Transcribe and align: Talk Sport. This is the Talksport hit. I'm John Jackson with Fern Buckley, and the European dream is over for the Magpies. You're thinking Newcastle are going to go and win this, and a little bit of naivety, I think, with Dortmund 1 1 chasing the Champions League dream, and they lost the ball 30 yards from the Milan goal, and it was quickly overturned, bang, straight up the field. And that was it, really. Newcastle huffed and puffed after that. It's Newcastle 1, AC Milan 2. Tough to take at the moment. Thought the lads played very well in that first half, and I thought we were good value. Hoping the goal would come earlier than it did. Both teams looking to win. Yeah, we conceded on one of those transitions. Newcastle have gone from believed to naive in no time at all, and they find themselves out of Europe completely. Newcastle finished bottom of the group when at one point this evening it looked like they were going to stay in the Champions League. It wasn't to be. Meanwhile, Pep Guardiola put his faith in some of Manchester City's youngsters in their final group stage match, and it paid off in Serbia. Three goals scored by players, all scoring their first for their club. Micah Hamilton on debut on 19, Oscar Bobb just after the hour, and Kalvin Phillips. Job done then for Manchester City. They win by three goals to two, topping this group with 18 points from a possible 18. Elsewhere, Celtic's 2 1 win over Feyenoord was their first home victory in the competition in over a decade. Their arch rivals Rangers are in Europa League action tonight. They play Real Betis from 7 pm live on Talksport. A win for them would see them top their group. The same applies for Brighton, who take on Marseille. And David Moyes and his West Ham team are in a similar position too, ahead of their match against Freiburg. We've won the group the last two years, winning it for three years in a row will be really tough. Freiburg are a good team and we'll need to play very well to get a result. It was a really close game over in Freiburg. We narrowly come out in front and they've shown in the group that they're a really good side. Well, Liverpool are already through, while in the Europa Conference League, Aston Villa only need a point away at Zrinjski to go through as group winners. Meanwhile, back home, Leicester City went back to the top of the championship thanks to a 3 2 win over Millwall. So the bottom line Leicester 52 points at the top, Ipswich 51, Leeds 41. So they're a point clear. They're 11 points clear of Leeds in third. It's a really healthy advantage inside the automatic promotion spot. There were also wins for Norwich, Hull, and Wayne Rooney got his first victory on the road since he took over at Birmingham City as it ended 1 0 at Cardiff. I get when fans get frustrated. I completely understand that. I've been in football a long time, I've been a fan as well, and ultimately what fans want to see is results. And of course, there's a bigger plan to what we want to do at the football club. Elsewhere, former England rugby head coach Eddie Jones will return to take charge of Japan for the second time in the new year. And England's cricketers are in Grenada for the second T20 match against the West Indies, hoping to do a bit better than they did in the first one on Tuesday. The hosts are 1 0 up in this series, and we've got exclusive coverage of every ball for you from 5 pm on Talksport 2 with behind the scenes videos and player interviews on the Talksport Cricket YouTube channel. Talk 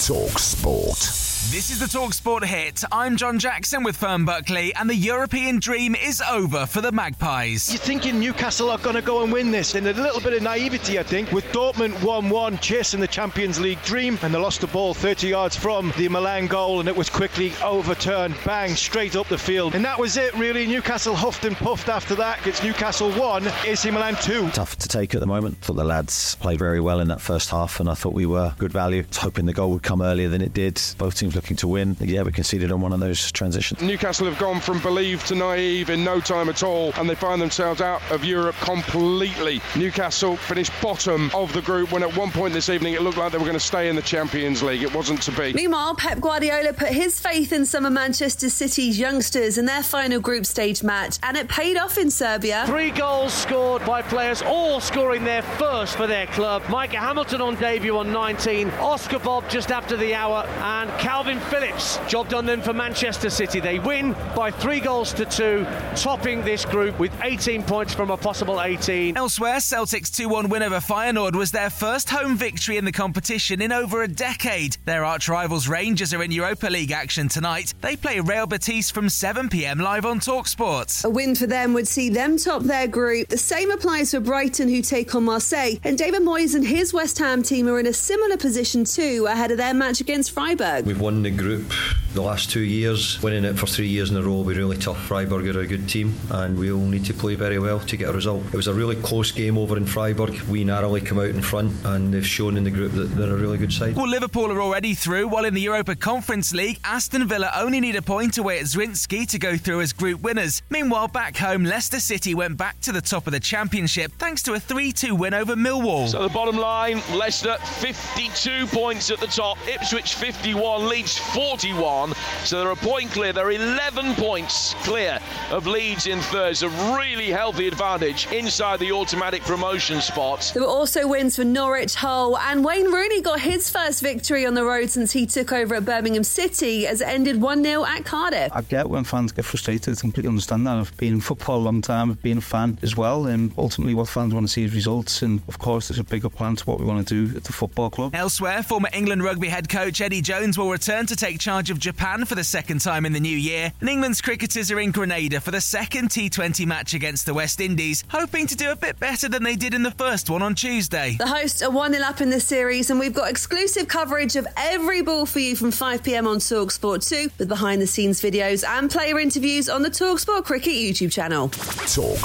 Talk 0.00 0.38
Sport. 0.38 1.29
This 1.48 1.70
is 1.70 1.80
the 1.80 1.86
Talksport 1.86 2.44
hit. 2.44 2.84
I'm 2.92 3.16
John 3.16 3.38
Jackson 3.38 3.82
with 3.82 3.96
Fern 3.96 4.24
Buckley, 4.24 4.72
and 4.74 4.88
the 4.88 4.94
European 4.94 5.58
dream 5.58 5.96
is 5.96 6.22
over 6.30 6.66
for 6.66 6.80
the 6.80 6.92
Magpies. 6.92 7.68
You're 7.70 7.78
thinking 7.78 8.20
Newcastle 8.20 8.70
are 8.70 8.78
going 8.78 8.94
to 8.94 9.02
go 9.02 9.24
and 9.24 9.32
win 9.32 9.50
this, 9.50 9.74
and 9.74 9.86
a 9.88 9.94
little 9.94 10.20
bit 10.20 10.34
of 10.34 10.42
naivety, 10.42 10.98
I 10.98 11.02
think, 11.02 11.32
with 11.32 11.44
Dortmund 11.46 12.04
1 12.04 12.28
1 12.28 12.58
chasing 12.58 13.00
the 13.00 13.08
Champions 13.08 13.58
League 13.58 13.82
dream, 13.82 14.18
and 14.22 14.32
they 14.34 14.38
lost 14.38 14.60
the 14.60 14.68
ball 14.68 14.92
30 14.92 15.28
yards 15.28 15.56
from 15.56 15.92
the 15.96 16.08
Milan 16.08 16.46
goal, 16.46 16.78
and 16.78 16.88
it 16.88 16.94
was 16.94 17.08
quickly 17.08 17.52
overturned, 17.64 18.36
bang, 18.44 18.76
straight 18.76 19.16
up 19.16 19.26
the 19.26 19.38
field. 19.38 19.74
And 19.74 19.84
that 19.84 19.98
was 19.98 20.18
it, 20.18 20.32
really. 20.36 20.66
Newcastle 20.66 21.16
huffed 21.16 21.46
and 21.46 21.56
puffed 21.56 21.88
after 21.88 22.14
that. 22.16 22.46
It's 22.46 22.62
Newcastle 22.62 23.10
1, 23.12 23.48
AC 23.64 23.90
Milan 23.90 24.14
2. 24.16 24.50
Tough 24.50 24.76
to 24.76 24.88
take 24.88 25.14
at 25.14 25.20
the 25.20 25.26
moment. 25.26 25.56
Thought 25.62 25.76
the 25.76 25.84
lads 25.84 26.36
played 26.36 26.58
very 26.58 26.80
well 26.80 27.00
in 27.00 27.08
that 27.08 27.20
first 27.20 27.50
half, 27.50 27.80
and 27.80 27.88
I 27.88 27.94
thought 27.94 28.12
we 28.12 28.26
were 28.26 28.54
good 28.58 28.72
value. 28.72 29.04
Hoping 29.16 29.46
the 29.46 29.54
goal 29.54 29.70
would 29.70 29.82
come 29.82 30.02
earlier 30.02 30.28
than 30.28 30.42
it 30.42 30.52
did. 30.52 30.80
Both 30.98 31.16
teams 31.16 31.29
looking 31.34 31.56
to 31.58 31.68
win. 31.68 31.96
Yeah, 32.00 32.22
we 32.22 32.32
conceded 32.32 32.72
on 32.72 32.80
one 32.80 32.92
of 32.92 33.00
those 33.00 33.30
transitions. 33.32 33.80
Newcastle 33.80 34.26
have 34.26 34.38
gone 34.38 34.60
from 34.60 34.80
believed 34.80 35.26
to 35.28 35.34
naive 35.34 35.90
in 35.90 36.04
no 36.04 36.20
time 36.20 36.48
at 36.48 36.62
all, 36.62 36.92
and 36.96 37.08
they 37.08 37.14
find 37.14 37.40
themselves 37.40 37.80
out 37.80 38.02
of 38.10 38.24
Europe 38.24 38.56
completely. 38.56 39.60
Newcastle 39.76 40.36
finished 40.36 40.72
bottom 40.82 41.30
of 41.34 41.52
the 41.52 41.62
group 41.62 41.92
when 41.92 42.02
at 42.02 42.16
one 42.16 42.30
point 42.30 42.52
this 42.52 42.68
evening 42.68 42.94
it 42.94 43.02
looked 43.02 43.18
like 43.18 43.32
they 43.32 43.38
were 43.38 43.44
going 43.44 43.54
to 43.54 43.60
stay 43.60 43.88
in 43.88 43.96
the 43.96 44.02
Champions 44.02 44.62
League. 44.62 44.82
It 44.82 44.94
wasn't 44.94 45.22
to 45.22 45.32
be. 45.32 45.52
Meanwhile, 45.52 45.94
Pep 45.96 46.20
Guardiola 46.20 46.72
put 46.72 46.88
his 46.88 47.20
faith 47.20 47.52
in 47.52 47.66
some 47.66 47.86
of 47.86 47.92
Manchester 47.92 48.48
City's 48.48 48.98
youngsters 48.98 49.58
in 49.58 49.66
their 49.66 49.82
final 49.82 50.20
group 50.20 50.46
stage 50.46 50.82
match, 50.82 51.18
and 51.22 51.36
it 51.36 51.48
paid 51.48 51.76
off 51.76 51.98
in 51.98 52.10
Serbia. 52.10 52.64
Three 52.66 52.90
goals 52.90 53.32
scored 53.32 53.84
by 53.84 54.02
players, 54.02 54.42
all 54.42 54.80
scoring 54.80 55.24
their 55.24 55.42
first 55.42 55.96
for 55.96 56.06
their 56.06 56.26
club. 56.28 56.62
Micah 56.68 56.98
Hamilton 56.98 57.40
on 57.40 57.54
debut 57.56 57.96
on 57.96 58.12
19, 58.12 58.70
Oscar 58.80 59.18
Bobb 59.18 59.48
just 59.48 59.70
after 59.70 59.96
the 59.96 60.14
hour, 60.14 60.46
and 60.46 60.90
Kalvin 61.20 61.40
Phillips. 61.50 61.98
Job 62.08 62.30
done 62.30 62.46
then 62.46 62.62
for 62.62 62.72
Manchester 62.72 63.28
City. 63.28 63.60
They 63.60 63.78
win 63.78 64.16
by 64.34 64.50
three 64.50 64.80
goals 64.80 65.12
to 65.12 65.26
two, 65.26 65.66
topping 65.94 66.42
this 66.42 66.64
group 66.64 66.98
with 66.98 67.12
18 67.22 67.62
points 67.62 67.92
from 67.92 68.10
a 68.10 68.16
possible 68.16 68.62
18. 68.62 69.18
Elsewhere, 69.18 69.60
Celtic's 69.60 70.10
2 70.10 70.30
1 70.30 70.48
win 70.48 70.62
over 70.62 70.76
Feyenoord 70.76 71.36
was 71.36 71.52
their 71.52 71.68
first 71.68 72.08
home 72.08 72.36
victory 72.36 72.78
in 72.78 72.86
the 72.86 72.92
competition 72.92 73.60
in 73.60 73.70
over 73.70 74.02
a 74.02 74.08
decade. 74.08 74.78
Their 74.86 75.04
arch 75.04 75.28
rivals 75.28 75.68
Rangers 75.68 76.14
are 76.14 76.22
in 76.22 76.32
Europa 76.32 76.68
League 76.68 76.90
action 76.90 77.28
tonight. 77.28 77.74
They 77.82 77.96
play 77.96 78.20
Real 78.20 78.46
Betis 78.46 78.90
from 78.90 79.10
7 79.10 79.50
pm 79.50 79.78
live 79.78 80.06
on 80.06 80.20
Talksport. 80.20 81.04
A 81.04 81.10
win 81.10 81.34
for 81.34 81.46
them 81.46 81.74
would 81.74 81.86
see 81.86 82.08
them 82.08 82.38
top 82.38 82.62
their 82.62 82.88
group. 82.88 83.28
The 83.28 83.36
same 83.36 83.70
applies 83.70 84.12
for 84.12 84.20
Brighton, 84.20 84.70
who 84.70 84.80
take 84.80 85.14
on 85.14 85.24
Marseille. 85.24 85.74
And 85.84 85.98
David 85.98 86.22
Moyes 86.22 86.54
and 86.54 86.66
his 86.66 86.94
West 86.94 87.18
Ham 87.18 87.42
team 87.42 87.68
are 87.68 87.78
in 87.78 87.86
a 87.86 87.92
similar 87.92 88.38
position 88.38 88.84
too, 88.84 89.26
ahead 89.28 89.50
of 89.50 89.58
their 89.58 89.74
match 89.74 90.00
against 90.00 90.30
Freiburg. 90.30 90.86
We've 90.86 90.98
won 90.98 91.09
the 91.10 91.30
group 91.30 91.72
the 92.14 92.22
last 92.22 92.50
two 92.50 92.60
years, 92.60 93.22
winning 93.22 93.44
it 93.44 93.58
for 93.58 93.66
three 93.66 93.86
years 93.86 94.10
in 94.10 94.16
a 94.16 94.22
row 94.22 94.32
will 94.32 94.44
be 94.44 94.54
really 94.54 94.76
tough. 94.76 95.00
Freiburg 95.06 95.46
are 95.54 95.60
a 95.60 95.66
good 95.66 95.88
team 95.88 96.14
and 96.30 96.58
we'll 96.58 96.78
need 96.78 97.04
to 97.04 97.14
play 97.14 97.34
very 97.34 97.58
well 97.58 97.80
to 97.80 97.96
get 97.96 98.08
a 98.08 98.12
result. 98.12 98.44
It 98.46 98.56
was 98.56 98.66
a 98.66 98.74
really 98.74 98.96
close 98.96 99.30
game 99.30 99.56
over 99.56 99.76
in 99.76 99.86
Freiburg. 99.86 100.40
We 100.42 100.64
narrowly 100.64 101.00
come 101.00 101.18
out 101.18 101.26
in 101.30 101.42
front 101.42 101.72
and 101.84 102.12
they've 102.12 102.26
shown 102.26 102.56
in 102.56 102.64
the 102.64 102.70
group 102.70 102.92
that 102.92 103.14
they're 103.14 103.32
a 103.32 103.36
really 103.36 103.58
good 103.58 103.72
side. 103.72 103.94
Well, 103.94 104.08
Liverpool 104.08 104.50
are 104.50 104.60
already 104.60 104.94
through, 104.94 105.28
while 105.28 105.44
in 105.44 105.54
the 105.54 105.60
Europa 105.60 105.94
Conference 105.94 106.52
League, 106.52 106.80
Aston 106.84 107.28
Villa 107.28 107.50
only 107.56 107.80
need 107.80 107.96
a 107.96 108.02
point 108.02 108.38
away 108.38 108.58
at 108.58 108.64
Zrinjski 108.64 109.28
to 109.28 109.38
go 109.38 109.56
through 109.56 109.80
as 109.80 109.92
group 109.92 110.20
winners. 110.22 110.62
Meanwhile, 110.70 111.08
back 111.08 111.36
home, 111.36 111.64
Leicester 111.64 112.00
City 112.00 112.34
went 112.34 112.56
back 112.56 112.80
to 112.80 112.92
the 112.92 113.00
top 113.00 113.26
of 113.26 113.32
the 113.32 113.40
championship 113.40 114.12
thanks 114.18 114.42
to 114.42 114.54
a 114.54 114.60
3 114.60 114.92
2 114.92 115.14
win 115.14 115.34
over 115.34 115.54
Millwall. 115.54 116.08
So 116.08 116.22
the 116.22 116.28
bottom 116.28 116.56
line 116.56 117.02
Leicester 117.12 117.56
52 117.80 118.66
points 118.66 119.10
at 119.10 119.20
the 119.20 119.26
top, 119.26 119.58
Ipswich 119.68 120.14
51, 120.14 120.88
Leeds 120.88 121.18
41. 121.18 121.99
So 122.44 122.60
they're 122.60 122.72
a 122.72 122.76
point 122.76 123.10
clear. 123.10 123.32
They're 123.32 123.50
11 123.50 124.14
points 124.14 124.74
clear 124.82 125.20
of 125.50 125.66
Leeds 125.66 126.06
in 126.06 126.20
third. 126.20 126.50
It's 126.50 126.62
a 126.62 126.68
really 126.68 127.28
healthy 127.28 127.68
advantage 127.68 128.26
inside 128.32 128.80
the 128.80 128.92
automatic 128.92 129.42
promotion 129.42 130.00
spot. 130.00 130.50
There 130.54 130.62
were 130.62 130.68
also 130.68 131.06
wins 131.06 131.36
for 131.36 131.44
Norwich, 131.44 131.94
Hull, 131.94 132.38
and 132.38 132.64
Wayne 132.64 132.90
Rooney 132.92 133.20
got 133.20 133.40
his 133.40 133.70
first 133.70 134.02
victory 134.02 134.46
on 134.46 134.54
the 134.54 134.64
road 134.64 134.90
since 134.90 135.12
he 135.12 135.26
took 135.26 135.52
over 135.52 135.74
at 135.76 135.84
Birmingham 135.84 136.24
City 136.24 136.86
as 136.86 137.00
it 137.00 137.08
ended 137.08 137.40
1 137.40 137.62
0 137.62 137.84
at 137.84 138.04
Cardiff. 138.04 138.50
I 138.52 138.62
get 138.62 138.88
when 138.88 139.04
fans 139.04 139.32
get 139.32 139.44
frustrated. 139.44 139.96
I 139.96 140.00
completely 140.00 140.28
understand 140.28 140.66
that. 140.66 140.76
I've 140.76 140.96
been 140.96 141.14
in 141.14 141.20
football 141.20 141.58
a 141.58 141.64
long 141.64 141.82
time, 141.82 142.10
I've 142.10 142.22
been 142.22 142.38
a 142.38 142.42
fan 142.42 142.78
as 142.82 142.96
well, 142.96 143.26
and 143.26 143.52
ultimately 143.58 143.94
what 143.94 144.08
fans 144.08 144.34
want 144.34 144.46
to 144.46 144.52
see 144.52 144.64
is 144.64 144.74
results. 144.74 145.22
And 145.22 145.42
of 145.48 145.58
course, 145.58 145.88
there's 145.88 145.98
a 145.98 146.04
bigger 146.04 146.28
plan 146.28 146.56
to 146.56 146.64
what 146.64 146.80
we 146.80 146.86
want 146.86 147.06
to 147.06 147.26
do 147.26 147.36
at 147.36 147.44
the 147.44 147.52
football 147.52 147.90
club. 147.90 148.14
Elsewhere, 148.14 148.62
former 148.62 148.88
England 148.92 149.22
rugby 149.22 149.48
head 149.48 149.68
coach 149.68 150.00
Eddie 150.00 150.22
Jones 150.22 150.56
will 150.56 150.70
return 150.70 151.06
to 151.06 151.16
take 151.16 151.38
charge 151.38 151.70
of 151.70 151.78
Japan 151.90 152.24
for 152.24 152.36
the 152.36 152.44
second 152.44 152.80
time 152.80 153.04
in 153.04 153.12
the 153.12 153.18
new 153.18 153.36
year. 153.36 153.72
And 153.80 153.88
England's 153.88 154.20
cricketers 154.20 154.70
are 154.70 154.78
in 154.78 154.92
Grenada 154.92 155.40
for 155.40 155.50
the 155.50 155.60
second 155.60 156.10
T20 156.10 156.64
match 156.64 156.94
against 156.94 157.26
the 157.26 157.34
West 157.34 157.60
Indies, 157.60 158.04
hoping 158.06 158.46
to 158.46 158.54
do 158.54 158.70
a 158.70 158.76
bit 158.76 159.00
better 159.00 159.28
than 159.28 159.42
they 159.42 159.56
did 159.56 159.74
in 159.74 159.82
the 159.82 159.90
first 159.90 160.30
one 160.30 160.40
on 160.40 160.54
Tuesday. 160.54 161.16
The 161.18 161.26
hosts 161.26 161.62
are 161.62 161.70
1 161.70 161.94
0 161.94 162.04
up 162.04 162.20
in 162.20 162.30
this 162.30 162.46
series, 162.46 162.90
and 162.90 163.00
we've 163.00 163.12
got 163.12 163.28
exclusive 163.28 163.88
coverage 163.88 164.36
of 164.36 164.46
every 164.56 165.02
ball 165.02 165.26
for 165.26 165.40
you 165.40 165.56
from 165.56 165.72
5 165.72 166.04
pm 166.04 166.28
on 166.28 166.36
Talksport 166.36 167.08
2 167.08 167.32
with 167.38 167.48
behind 167.48 167.82
the 167.82 167.88
scenes 167.88 168.20
videos 168.20 168.64
and 168.64 168.88
player 168.88 169.18
interviews 169.18 169.68
on 169.68 169.82
the 169.82 169.90
Talksport 169.90 170.44
Cricket 170.44 170.74
YouTube 170.74 171.10
channel. 171.10 171.48
Talk 171.48 172.24